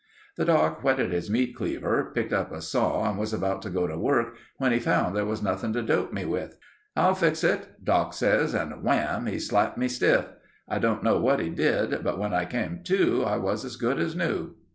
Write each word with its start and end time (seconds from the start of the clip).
"The 0.35 0.45
doc 0.45 0.83
whetted 0.83 1.11
his 1.11 1.29
meat 1.29 1.55
cleaver, 1.55 2.11
picked 2.15 2.33
up 2.33 2.51
a 2.51 2.59
saw 2.59 3.07
and 3.07 3.19
was 3.19 3.33
about 3.33 3.61
to 3.61 3.69
go 3.69 3.85
to 3.85 3.95
work, 3.99 4.33
when 4.57 4.71
he 4.71 4.79
found 4.79 5.15
there 5.15 5.27
was 5.27 5.43
nothing 5.43 5.73
to 5.73 5.83
dope 5.83 6.11
me 6.11 6.25
with. 6.25 6.57
'I'll 6.95 7.13
fix 7.13 7.43
it,' 7.43 7.83
Doc 7.85 8.15
says, 8.15 8.55
and 8.55 8.81
wham—he 8.81 9.37
slapped 9.37 9.77
me 9.77 9.87
stiff. 9.87 10.25
I 10.67 10.79
don't 10.79 11.03
know 11.03 11.19
what 11.19 11.39
he 11.39 11.49
did, 11.51 12.03
but 12.03 12.17
when 12.17 12.33
I 12.33 12.45
came 12.45 12.79
to 12.85 13.23
I 13.25 13.37
was 13.37 13.63
good 13.75 13.99
as 13.99 14.15
new." 14.15 14.55